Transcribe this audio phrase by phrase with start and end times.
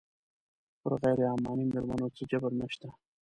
[0.81, 2.89] پر غیر عماني مېرمنو څه جبر نه شته.